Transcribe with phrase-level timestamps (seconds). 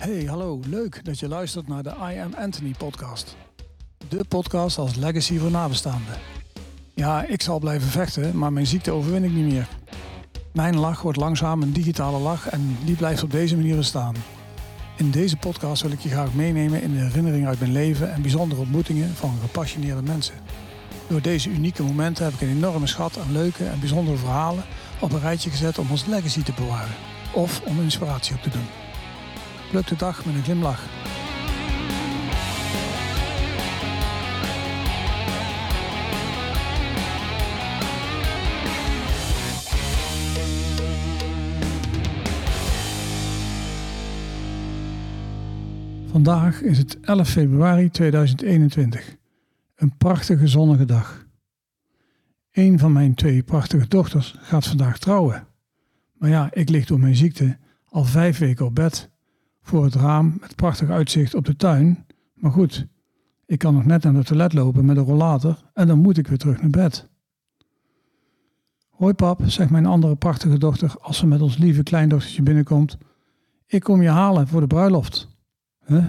[0.00, 0.60] Hey, hallo.
[0.66, 3.36] Leuk dat je luistert naar de I Am Anthony podcast.
[4.08, 6.14] De podcast als legacy voor nabestaanden.
[6.94, 9.68] Ja, ik zal blijven vechten, maar mijn ziekte overwin ik niet meer.
[10.52, 14.14] Mijn lach wordt langzaam een digitale lach en die blijft op deze manier bestaan.
[14.96, 18.22] In deze podcast wil ik je graag meenemen in de herinneringen uit mijn leven en
[18.22, 20.34] bijzondere ontmoetingen van gepassioneerde mensen.
[21.08, 24.64] Door deze unieke momenten heb ik een enorme schat aan leuke en bijzondere verhalen
[25.00, 26.94] op een rijtje gezet om ons legacy te bewaren
[27.32, 28.79] of om inspiratie op te doen.
[29.70, 30.88] Pluk de dag met een glimlach.
[46.10, 49.16] Vandaag is het 11 februari 2021.
[49.76, 51.26] Een prachtige zonnige dag.
[52.52, 55.46] Een van mijn twee prachtige dochters gaat vandaag trouwen.
[56.12, 57.58] Maar ja, ik lig door mijn ziekte
[57.88, 59.09] al vijf weken op bed.
[59.70, 62.06] Voor het raam met prachtig uitzicht op de tuin.
[62.34, 62.86] Maar goed,
[63.46, 66.26] ik kan nog net naar het toilet lopen met een rollator en dan moet ik
[66.26, 67.08] weer terug naar bed.
[68.88, 72.98] Hoi pap, zegt mijn andere prachtige dochter als ze met ons lieve kleindochtertje binnenkomt.
[73.66, 75.28] Ik kom je halen voor de bruiloft.
[75.86, 76.06] Huh?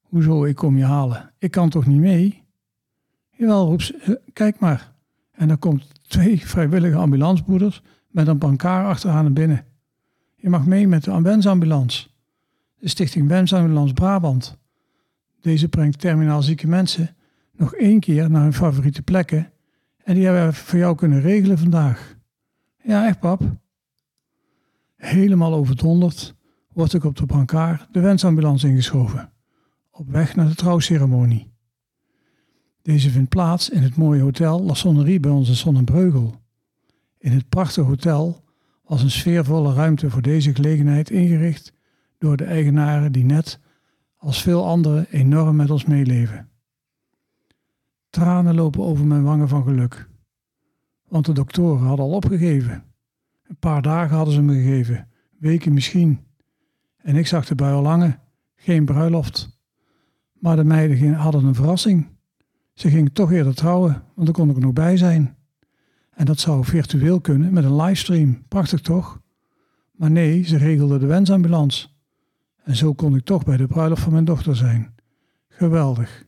[0.00, 1.32] Hoezo ik kom je halen?
[1.38, 2.42] Ik kan toch niet mee?
[3.30, 4.92] Jawel, roept ze, kijk maar.
[5.32, 9.64] En dan komt twee vrijwillige ambulancebroeders met een brancard achteraan naar binnen.
[10.34, 12.14] Je mag mee met de wensambulance.
[12.78, 14.58] De stichting Wensambulance Brabant.
[15.40, 17.16] Deze brengt terminaal zieke mensen
[17.52, 19.52] nog één keer naar hun favoriete plekken
[20.06, 22.16] en die hebben we voor jou kunnen regelen vandaag.
[22.82, 23.42] Ja, echt pap.
[24.96, 26.34] Helemaal overdonderd
[26.72, 29.32] word ik op de brancard de wensambulance ingeschoven.
[29.90, 31.52] Op weg naar de trouwceremonie.
[32.82, 36.40] Deze vindt plaats in het mooie hotel La Sonnerie bij onze Zonnebreugel.
[37.18, 38.44] In het prachtige hotel
[38.84, 41.72] was een sfeervolle ruimte voor deze gelegenheid ingericht
[42.26, 43.60] door de eigenaren die net,
[44.16, 46.48] als veel anderen, enorm met ons meeleven.
[48.10, 50.08] Tranen lopen over mijn wangen van geluk.
[51.08, 52.84] Want de doktoren hadden al opgegeven.
[53.42, 56.20] Een paar dagen hadden ze me gegeven, weken misschien.
[56.96, 58.18] En ik zag de bui al lange,
[58.54, 59.58] geen bruiloft.
[60.32, 62.08] Maar de meiden hadden een verrassing.
[62.74, 65.36] Ze gingen toch eerder trouwen, want dan kon ik er nog bij zijn.
[66.10, 68.44] En dat zou virtueel kunnen met een livestream.
[68.48, 69.20] Prachtig toch?
[69.92, 71.94] Maar nee, ze regelden de wensambulance.
[72.66, 74.94] En zo kon ik toch bij de bruiloft van mijn dochter zijn.
[75.48, 76.24] Geweldig.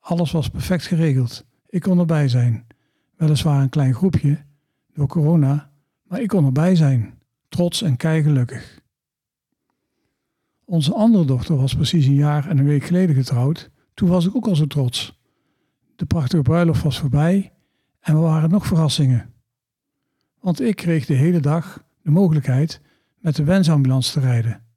[0.00, 1.46] Alles was perfect geregeld.
[1.66, 2.66] Ik kon erbij zijn.
[3.16, 4.44] Weliswaar een klein groepje,
[4.92, 5.70] door corona,
[6.02, 7.18] maar ik kon erbij zijn.
[7.48, 8.80] Trots en kei gelukkig.
[10.64, 13.70] Onze andere dochter was precies een jaar en een week geleden getrouwd.
[13.94, 15.20] Toen was ik ook al zo trots.
[15.96, 17.52] De prachtige bruiloft was voorbij
[18.00, 19.34] en we waren nog verrassingen.
[20.40, 22.80] Want ik kreeg de hele dag de mogelijkheid
[23.18, 24.68] met de wensambulance te rijden.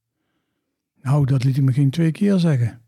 [1.04, 2.82] Nou, dat liet ik me geen twee keer zeggen.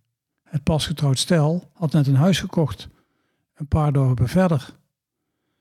[0.44, 2.90] Het pasgetrouwd stel had net een huis gekocht,
[3.56, 4.76] een paar dorpen verder.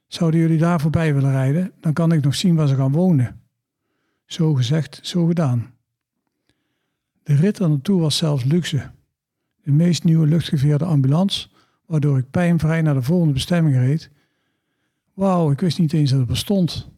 [0.07, 3.41] Zouden jullie daar voorbij willen rijden, dan kan ik nog zien waar ze gaan wonen.
[4.27, 5.75] Zo gezegd, zo gedaan.
[7.23, 8.91] De rit er naartoe was zelfs luxe.
[9.63, 11.49] De meest nieuwe luchtgeveerde ambulance,
[11.87, 14.11] waardoor ik pijnvrij naar de volgende bestemming reed.
[15.15, 16.89] Wauw, ik wist niet eens dat het bestond.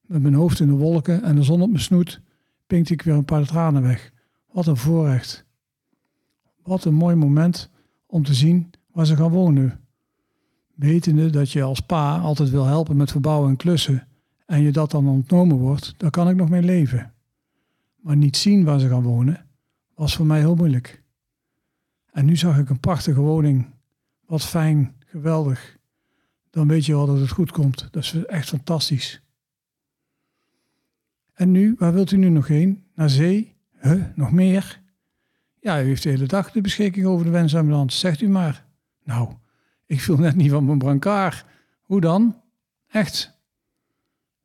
[0.00, 2.20] Met mijn hoofd in de wolken en de zon op mijn snoet
[2.66, 4.11] pinkte ik weer een paar tranen weg.
[4.52, 5.44] Wat een voorrecht.
[6.62, 7.70] Wat een mooi moment
[8.06, 9.80] om te zien waar ze gaan wonen.
[10.74, 14.08] Wetende dat je als pa altijd wil helpen met verbouwen en klussen
[14.46, 17.12] en je dat dan ontnomen wordt, daar kan ik nog mee leven.
[17.96, 19.46] Maar niet zien waar ze gaan wonen
[19.94, 21.02] was voor mij heel moeilijk.
[22.12, 23.66] En nu zag ik een prachtige woning.
[24.26, 25.76] Wat fijn, geweldig.
[26.50, 27.88] Dan weet je wel dat het goed komt.
[27.90, 29.22] Dat is echt fantastisch.
[31.32, 32.84] En nu, waar wilt u nu nog heen?
[32.94, 33.54] Naar zee?
[33.82, 34.80] Huh, nog meer?
[35.60, 38.66] Ja, u heeft de hele dag de beschikking over de wensambulance, zegt u maar.
[39.04, 39.34] Nou,
[39.86, 41.44] ik viel net niet van mijn brancard.
[41.82, 42.40] Hoe dan?
[42.88, 43.38] Echt.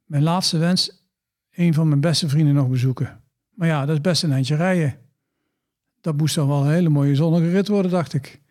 [0.06, 1.10] Mijn laatste wens,
[1.52, 3.24] een van mijn beste vrienden nog bezoeken.
[3.54, 5.00] Maar ja, dat is best een eindje rijden.
[6.02, 8.42] Dat moest dan wel een hele mooie zonnige rit worden, dacht ik.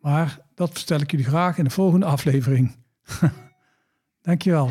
[0.00, 2.76] Maar dat vertel ik jullie graag in de volgende aflevering.
[4.22, 4.70] Dankjewel.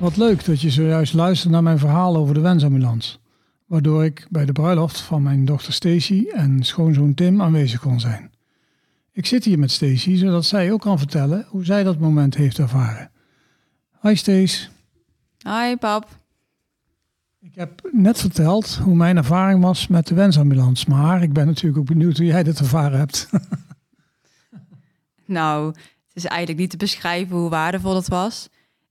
[0.00, 3.18] Wat leuk dat je zojuist luistert naar mijn verhaal over de wensambulance.
[3.66, 8.32] Waardoor ik bij de bruiloft van mijn dochter Stacy en schoonzoon Tim aanwezig kon zijn.
[9.12, 12.58] Ik zit hier met Stacy, zodat zij ook kan vertellen hoe zij dat moment heeft
[12.58, 13.10] ervaren.
[14.02, 14.68] Hi Stace.
[15.38, 16.08] Hi pap.
[17.40, 20.88] Ik heb net verteld hoe mijn ervaring was met de wensambulance.
[20.88, 23.28] Maar ik ben natuurlijk ook benieuwd hoe jij dit ervaren hebt.
[25.24, 28.48] nou, het is eigenlijk niet te beschrijven hoe waardevol het was.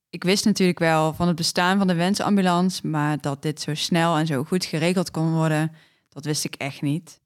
[0.09, 4.17] Ik wist natuurlijk wel van het bestaan van de wensambulance, maar dat dit zo snel
[4.17, 5.71] en zo goed geregeld kon worden,
[6.09, 7.21] dat wist ik echt niet.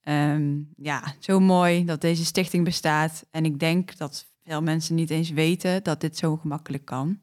[0.00, 3.26] Ehm, ja, zo mooi dat deze stichting bestaat.
[3.30, 7.20] En ik denk dat veel mensen niet eens weten dat dit zo gemakkelijk kan.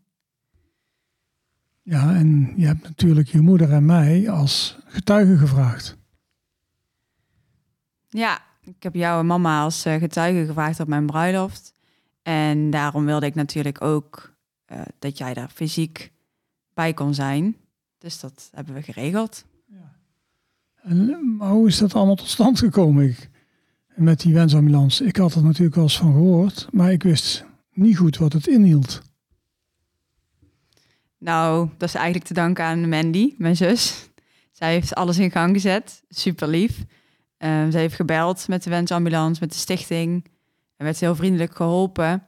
[1.81, 5.97] Ja, en je hebt natuurlijk je moeder en mij als getuigen gevraagd.
[8.09, 11.73] Ja, ik heb jou en mama als uh, getuige gevraagd op mijn bruiloft.
[12.21, 14.36] En daarom wilde ik natuurlijk ook
[14.71, 16.11] uh, dat jij daar fysiek
[16.73, 17.55] bij kon zijn.
[17.97, 19.45] Dus dat hebben we geregeld.
[19.65, 19.95] Ja.
[20.81, 23.09] En, maar hoe is dat allemaal tot stand gekomen?
[23.09, 23.29] Ik,
[23.95, 25.05] met die wensambulance.
[25.05, 28.47] Ik had er natuurlijk wel eens van gehoord, maar ik wist niet goed wat het
[28.47, 29.01] inhield.
[31.17, 34.09] Nou, dat is eigenlijk te danken aan Mandy, mijn zus.
[34.51, 36.03] Zij heeft alles in gang gezet.
[36.09, 36.77] Super lief.
[37.39, 40.25] Uh, ze heeft gebeld met de wensambulance, met de stichting.
[40.75, 42.26] En werd heel vriendelijk geholpen.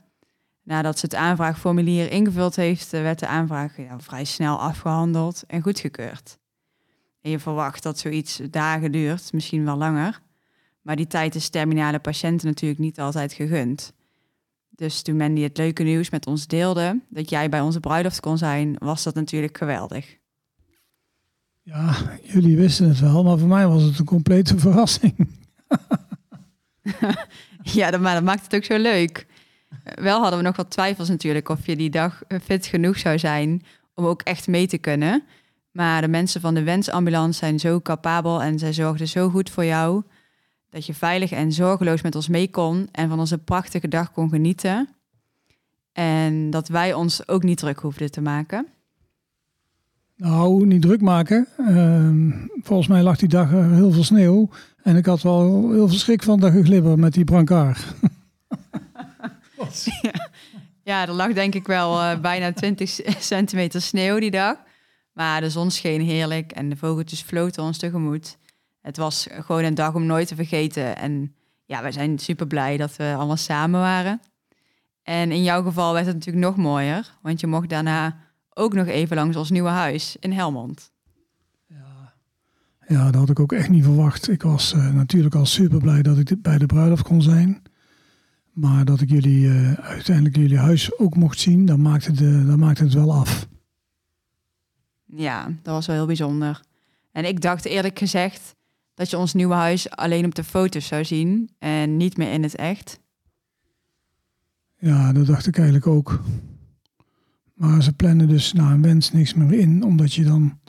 [0.70, 5.62] Nadat ze het aanvraagformulier ingevuld heeft, eh, werd de aanvraag ja, vrij snel afgehandeld en
[5.62, 6.38] goedgekeurd.
[7.22, 10.22] En je verwacht dat zoiets dagen duurt, misschien wel langer.
[10.82, 13.94] Maar die tijd is terminale patiënten natuurlijk niet altijd gegund.
[14.70, 18.38] Dus toen Mandy het leuke nieuws met ons deelde, dat jij bij onze bruiloft kon
[18.38, 20.18] zijn, was dat natuurlijk geweldig.
[21.62, 25.16] Ja, jullie wisten het wel, maar voor mij was het een complete verrassing.
[27.62, 29.28] ja, maar dat maakt het ook zo leuk.
[29.84, 33.64] Wel hadden we nog wat twijfels natuurlijk of je die dag fit genoeg zou zijn
[33.94, 35.24] om ook echt mee te kunnen.
[35.72, 39.66] Maar de mensen van de wensambulance zijn zo capabel en zij zorgden zo goed voor
[39.66, 40.04] jou
[40.70, 44.30] dat je veilig en zorgeloos met ons mee kon en van onze prachtige dag kon
[44.30, 44.90] genieten.
[45.94, 48.68] En dat wij ons ook niet druk hoefden te maken.
[50.16, 51.48] Nou, niet druk maken.
[51.58, 52.32] Ehm,
[52.64, 54.50] volgens mij lag die dag heel veel sneeuw.
[54.84, 57.86] En ik had wel heel veel schrik van dat geglibber met die brancard.
[60.84, 61.08] ja.
[61.08, 64.58] er lag denk ik wel uh, bijna 20 centimeter sneeuw die dag.
[65.14, 68.38] Maar de zon scheen heerlijk en de vogeltjes floten ons tegemoet.
[68.82, 70.98] Het was gewoon een dag om nooit te vergeten.
[70.98, 71.36] En
[71.66, 74.22] ja, wij zijn super blij dat we allemaal samen waren.
[75.04, 78.18] En in jouw geval werd het natuurlijk nog mooier, want je mocht daarna
[78.54, 80.92] ook nog even langs ons nieuwe huis in Helmond.
[81.68, 82.14] Ja,
[82.88, 84.30] ja dat had ik ook echt niet verwacht.
[84.30, 87.62] Ik was uh, natuurlijk al super blij dat ik bij de bruiloft kon zijn.
[88.60, 92.60] Maar dat ik jullie uh, uiteindelijk jullie huis ook mocht zien, dan maakte, de, dan
[92.60, 93.48] maakte het wel af.
[95.06, 96.62] Ja, dat was wel heel bijzonder.
[97.12, 98.56] En ik dacht eerlijk gezegd
[98.94, 102.44] dat je ons nieuwe huis alleen op de foto's zou zien en niet meer in
[102.44, 103.00] het echt.
[104.78, 106.22] Ja, dat dacht ik eigenlijk ook.
[107.54, 110.60] Maar ze plannen dus na een wens niks meer in, omdat je dan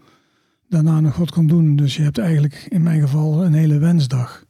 [0.68, 1.76] daarna nog wat kan doen.
[1.76, 4.48] Dus je hebt eigenlijk in mijn geval een hele wensdag.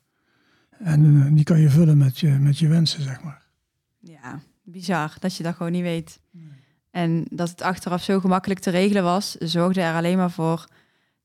[0.82, 3.43] En eh, die kan je vullen met je, met je wensen, zeg maar.
[3.99, 6.21] Ja, bizar dat je dat gewoon niet weet.
[6.91, 10.69] En dat het achteraf zo gemakkelijk te regelen was, zorgde er alleen maar voor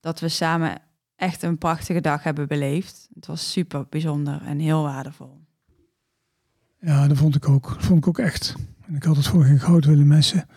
[0.00, 0.78] dat we samen
[1.16, 3.08] echt een prachtige dag hebben beleefd.
[3.14, 5.40] Het was super bijzonder en heel waardevol.
[6.80, 7.68] Ja, dat vond ik ook.
[7.68, 8.54] Dat vond ik ook echt.
[8.86, 10.48] En ik had het voor geen goud willen messen.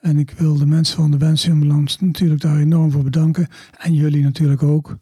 [0.00, 3.48] En ik wil de mensen van de Wensambulance natuurlijk daar enorm voor bedanken.
[3.78, 4.98] En jullie natuurlijk ook.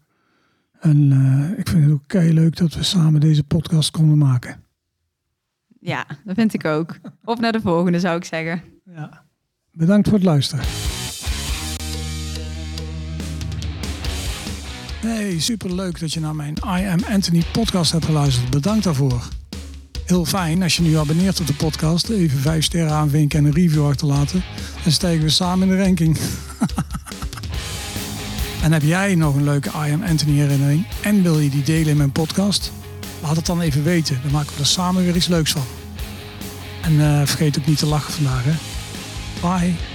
[0.81, 4.65] En uh, ik vind het ook kei leuk dat we samen deze podcast konden maken.
[5.81, 6.99] Ja, dat vind ik ook.
[7.25, 8.63] Op naar de volgende zou ik zeggen.
[8.85, 9.25] Ja.
[9.73, 10.65] Bedankt voor het luisteren.
[15.01, 18.51] Hey, super leuk dat je naar mijn I Am Anthony podcast hebt geluisterd.
[18.51, 19.29] Bedankt daarvoor.
[20.07, 22.09] Heel fijn als je nu abonneert op de podcast.
[22.09, 24.43] Even vijf sterren aanvinken en een review achterlaten.
[24.83, 26.19] Dan stijgen we samen in de ranking.
[28.63, 31.89] en heb jij nog een leuke I Am Anthony herinnering en wil je die delen
[31.89, 32.73] in mijn podcast?
[33.23, 34.19] Laat het dan even weten.
[34.23, 35.65] Dan maken we er samen weer iets leuks van.
[36.83, 38.45] En uh, vergeet ook niet te lachen vandaag.
[38.45, 38.53] Hè?
[39.41, 39.90] Bye.